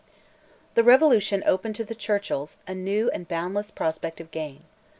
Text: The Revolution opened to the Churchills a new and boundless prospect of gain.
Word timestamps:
The 0.73 0.83
Revolution 0.83 1.43
opened 1.45 1.75
to 1.75 1.83
the 1.85 1.93
Churchills 1.93 2.57
a 2.65 2.73
new 2.73 3.11
and 3.11 3.27
boundless 3.27 3.69
prospect 3.69 4.19
of 4.19 4.31
gain. 4.31 4.63